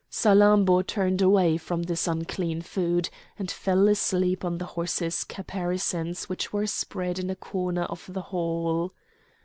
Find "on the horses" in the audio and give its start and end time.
4.43-5.23